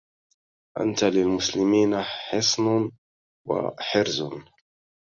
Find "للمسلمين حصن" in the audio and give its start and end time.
1.03-2.91